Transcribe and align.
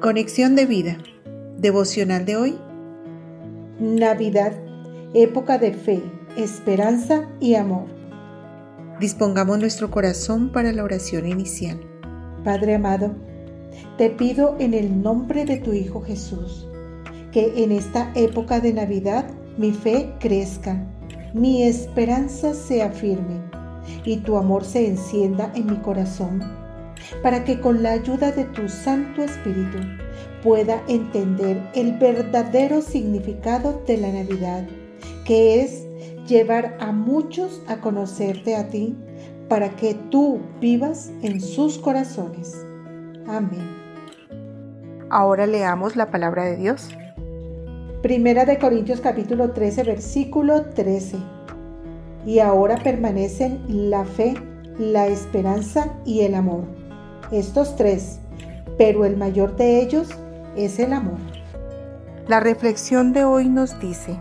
Conexión 0.00 0.56
de 0.56 0.64
vida. 0.64 0.96
Devocional 1.58 2.24
de 2.24 2.34
hoy. 2.34 2.58
Navidad, 3.78 4.54
época 5.12 5.58
de 5.58 5.74
fe, 5.74 6.02
esperanza 6.38 7.28
y 7.38 7.56
amor. 7.56 7.84
Dispongamos 8.98 9.58
nuestro 9.58 9.90
corazón 9.90 10.52
para 10.52 10.72
la 10.72 10.84
oración 10.84 11.26
inicial. 11.26 11.78
Padre 12.44 12.76
amado, 12.76 13.14
te 13.98 14.08
pido 14.08 14.56
en 14.58 14.72
el 14.72 15.02
nombre 15.02 15.44
de 15.44 15.58
tu 15.58 15.74
Hijo 15.74 16.00
Jesús, 16.00 16.66
que 17.30 17.62
en 17.62 17.70
esta 17.70 18.10
época 18.14 18.60
de 18.60 18.72
Navidad 18.72 19.26
mi 19.58 19.72
fe 19.72 20.14
crezca, 20.18 20.82
mi 21.34 21.64
esperanza 21.64 22.54
sea 22.54 22.90
firme 22.90 23.38
y 24.06 24.16
tu 24.16 24.38
amor 24.38 24.64
se 24.64 24.88
encienda 24.88 25.52
en 25.54 25.66
mi 25.66 25.76
corazón 25.76 26.59
para 27.22 27.44
que 27.44 27.60
con 27.60 27.82
la 27.82 27.92
ayuda 27.92 28.32
de 28.32 28.44
tu 28.44 28.68
Santo 28.68 29.22
Espíritu 29.22 29.78
pueda 30.42 30.82
entender 30.88 31.60
el 31.74 31.98
verdadero 31.98 32.80
significado 32.80 33.82
de 33.86 33.98
la 33.98 34.10
Navidad, 34.10 34.66
que 35.24 35.60
es 35.60 35.86
llevar 36.26 36.76
a 36.80 36.92
muchos 36.92 37.62
a 37.66 37.80
conocerte 37.80 38.56
a 38.56 38.68
ti, 38.68 38.96
para 39.48 39.70
que 39.70 39.94
tú 40.10 40.40
vivas 40.60 41.10
en 41.22 41.40
sus 41.40 41.76
corazones. 41.78 42.64
Amén. 43.26 43.68
Ahora 45.10 45.46
leamos 45.46 45.96
la 45.96 46.10
palabra 46.10 46.44
de 46.44 46.56
Dios. 46.56 46.88
Primera 48.00 48.44
de 48.44 48.58
Corintios 48.58 49.00
capítulo 49.00 49.50
13 49.50 49.82
versículo 49.82 50.66
13. 50.66 51.16
Y 52.26 52.38
ahora 52.38 52.76
permanecen 52.76 53.60
la 53.68 54.04
fe, 54.04 54.34
la 54.78 55.08
esperanza 55.08 55.92
y 56.04 56.20
el 56.20 56.36
amor 56.36 56.79
estos 57.32 57.76
tres, 57.76 58.18
pero 58.78 59.04
el 59.04 59.16
mayor 59.16 59.56
de 59.56 59.80
ellos 59.80 60.08
es 60.56 60.78
el 60.78 60.92
amor. 60.92 61.18
La 62.28 62.40
reflexión 62.40 63.12
de 63.12 63.24
hoy 63.24 63.48
nos 63.48 63.78
dice, 63.80 64.16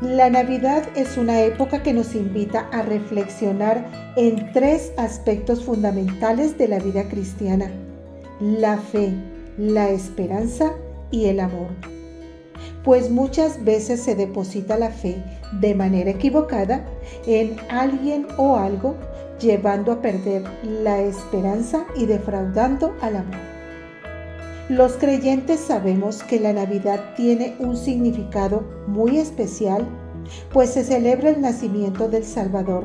la 0.00 0.30
Navidad 0.30 0.84
es 0.94 1.16
una 1.16 1.40
época 1.40 1.82
que 1.82 1.92
nos 1.92 2.14
invita 2.14 2.68
a 2.72 2.82
reflexionar 2.82 3.84
en 4.16 4.52
tres 4.52 4.92
aspectos 4.96 5.64
fundamentales 5.64 6.56
de 6.56 6.68
la 6.68 6.78
vida 6.78 7.08
cristiana, 7.08 7.68
la 8.40 8.78
fe, 8.78 9.12
la 9.56 9.90
esperanza 9.90 10.72
y 11.10 11.26
el 11.26 11.40
amor. 11.40 11.70
Pues 12.84 13.10
muchas 13.10 13.64
veces 13.64 14.00
se 14.00 14.14
deposita 14.14 14.78
la 14.78 14.90
fe 14.90 15.20
de 15.60 15.74
manera 15.74 16.10
equivocada 16.10 16.86
en 17.26 17.56
alguien 17.68 18.28
o 18.36 18.56
algo 18.56 18.94
llevando 19.40 19.92
a 19.92 20.02
perder 20.02 20.44
la 20.62 21.00
esperanza 21.00 21.86
y 21.96 22.06
defraudando 22.06 22.94
al 23.00 23.16
amor. 23.16 23.58
Los 24.68 24.94
creyentes 24.94 25.60
sabemos 25.60 26.22
que 26.22 26.38
la 26.38 26.52
Navidad 26.52 27.14
tiene 27.16 27.56
un 27.58 27.76
significado 27.76 28.64
muy 28.86 29.18
especial, 29.18 29.88
pues 30.52 30.70
se 30.70 30.84
celebra 30.84 31.30
el 31.30 31.40
nacimiento 31.40 32.08
del 32.08 32.24
Salvador, 32.24 32.84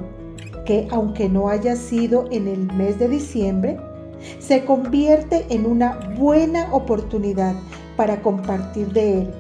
que 0.65 0.87
aunque 0.91 1.27
no 1.27 1.49
haya 1.49 1.75
sido 1.75 2.25
en 2.31 2.47
el 2.47 2.71
mes 2.71 2.99
de 2.99 3.09
diciembre, 3.09 3.77
se 4.39 4.63
convierte 4.63 5.45
en 5.49 5.65
una 5.65 6.15
buena 6.17 6.73
oportunidad 6.73 7.55
para 7.97 8.21
compartir 8.21 8.93
de 8.93 9.23
Él, 9.23 9.31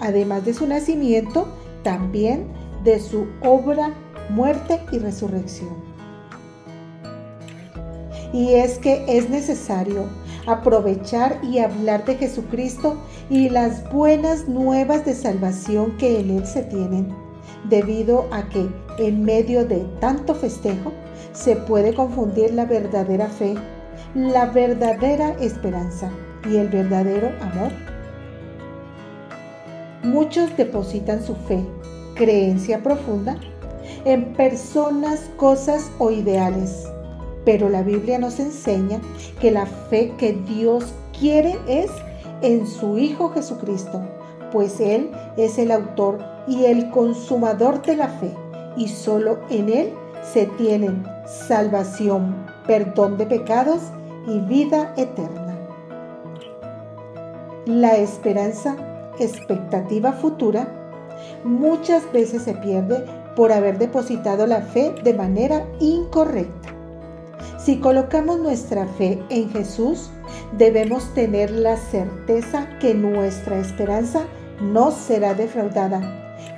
además 0.00 0.44
de 0.44 0.52
su 0.52 0.66
nacimiento, 0.66 1.48
también 1.82 2.46
de 2.84 3.00
su 3.00 3.26
obra, 3.40 3.94
muerte 4.28 4.80
y 4.92 4.98
resurrección 4.98 5.90
y 8.32 8.54
es 8.54 8.78
que 8.78 9.04
es 9.08 9.28
necesario 9.28 10.04
aprovechar 10.46 11.38
y 11.42 11.58
hablar 11.58 12.04
de 12.04 12.16
Jesucristo 12.16 12.96
y 13.28 13.48
las 13.48 13.90
buenas 13.92 14.48
nuevas 14.48 15.04
de 15.04 15.14
salvación 15.14 15.96
que 15.98 16.20
en 16.20 16.30
Él 16.30 16.46
se 16.46 16.62
tienen, 16.62 17.08
debido 17.68 18.26
a 18.32 18.48
que 18.48 18.68
en 18.98 19.24
medio 19.24 19.64
de 19.66 19.80
tanto 20.00 20.34
festejo 20.34 20.92
se 21.32 21.56
puede 21.56 21.94
confundir 21.94 22.54
la 22.54 22.64
verdadera 22.64 23.28
fe, 23.28 23.54
la 24.14 24.46
verdadera 24.46 25.30
esperanza 25.40 26.10
y 26.48 26.56
el 26.56 26.68
verdadero 26.68 27.30
amor. 27.40 27.72
Muchos 30.02 30.56
depositan 30.56 31.22
su 31.22 31.34
fe, 31.34 31.62
creencia 32.14 32.82
profunda, 32.82 33.36
en 34.04 34.32
personas, 34.32 35.30
cosas 35.36 35.90
o 35.98 36.10
ideales 36.10 36.86
pero 37.50 37.68
la 37.68 37.82
Biblia 37.82 38.16
nos 38.16 38.38
enseña 38.38 39.00
que 39.40 39.50
la 39.50 39.66
fe 39.66 40.12
que 40.16 40.34
Dios 40.34 40.94
quiere 41.18 41.58
es 41.66 41.90
en 42.42 42.64
su 42.64 42.96
Hijo 42.96 43.30
Jesucristo, 43.30 44.00
pues 44.52 44.78
Él 44.78 45.10
es 45.36 45.58
el 45.58 45.72
autor 45.72 46.20
y 46.46 46.66
el 46.66 46.90
consumador 46.90 47.82
de 47.82 47.96
la 47.96 48.06
fe, 48.06 48.30
y 48.76 48.86
solo 48.86 49.40
en 49.50 49.68
Él 49.68 49.92
se 50.22 50.46
tienen 50.46 51.02
salvación, 51.26 52.36
perdón 52.68 53.18
de 53.18 53.26
pecados 53.26 53.80
y 54.28 54.38
vida 54.38 54.94
eterna. 54.96 55.58
La 57.66 57.96
esperanza, 57.96 58.76
expectativa 59.18 60.12
futura, 60.12 60.68
muchas 61.42 62.12
veces 62.12 62.42
se 62.42 62.54
pierde 62.54 63.04
por 63.34 63.50
haber 63.50 63.76
depositado 63.78 64.46
la 64.46 64.62
fe 64.62 64.94
de 65.02 65.14
manera 65.14 65.66
incorrecta. 65.80 66.79
Si 67.64 67.78
colocamos 67.78 68.40
nuestra 68.40 68.86
fe 68.86 69.22
en 69.28 69.50
Jesús, 69.50 70.10
debemos 70.56 71.12
tener 71.12 71.50
la 71.50 71.76
certeza 71.76 72.66
que 72.78 72.94
nuestra 72.94 73.58
esperanza 73.58 74.22
no 74.62 74.90
será 74.90 75.34
defraudada, 75.34 76.00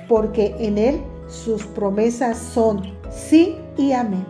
porque 0.07 0.55
en 0.59 0.77
Él 0.77 1.01
sus 1.27 1.65
promesas 1.65 2.37
son 2.37 2.83
sí 3.11 3.57
y 3.77 3.91
amén. 3.91 4.25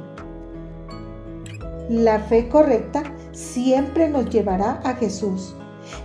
La 1.89 2.19
fe 2.19 2.50
correcta 2.50 3.03
siempre 3.34 4.09
nos 4.09 4.31
llevará 4.31 4.81
a 4.84 4.95
Jesús, 4.95 5.53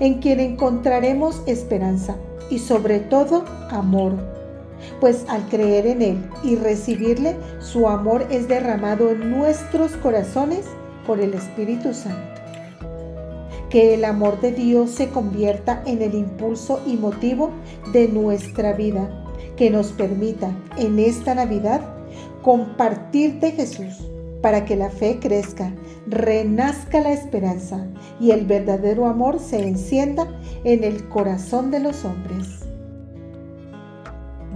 en 0.00 0.20
quien 0.20 0.38
encontraremos 0.38 1.42
esperanza 1.46 2.16
y 2.50 2.58
sobre 2.58 3.00
todo 3.00 3.44
amor 3.70 4.37
pues 5.00 5.24
al 5.28 5.46
creer 5.48 5.86
en 5.86 6.02
Él 6.02 6.30
y 6.42 6.56
recibirle, 6.56 7.36
su 7.60 7.88
amor 7.88 8.26
es 8.30 8.48
derramado 8.48 9.10
en 9.10 9.30
nuestros 9.30 9.92
corazones 9.96 10.64
por 11.06 11.20
el 11.20 11.34
Espíritu 11.34 11.94
Santo. 11.94 12.40
Que 13.70 13.94
el 13.94 14.04
amor 14.04 14.40
de 14.40 14.52
Dios 14.52 14.90
se 14.90 15.08
convierta 15.08 15.82
en 15.86 16.02
el 16.02 16.14
impulso 16.14 16.80
y 16.86 16.96
motivo 16.96 17.50
de 17.92 18.08
nuestra 18.08 18.72
vida, 18.72 19.24
que 19.56 19.70
nos 19.70 19.92
permita 19.92 20.50
en 20.76 20.98
esta 20.98 21.34
Navidad 21.34 21.80
compartir 22.42 23.40
de 23.40 23.52
Jesús 23.52 24.08
para 24.40 24.64
que 24.64 24.76
la 24.76 24.88
fe 24.88 25.18
crezca, 25.20 25.74
renazca 26.06 27.00
la 27.00 27.12
esperanza 27.12 27.86
y 28.20 28.30
el 28.30 28.46
verdadero 28.46 29.06
amor 29.06 29.40
se 29.40 29.60
encienda 29.66 30.28
en 30.64 30.84
el 30.84 31.08
corazón 31.08 31.70
de 31.70 31.80
los 31.80 32.04
hombres 32.04 32.57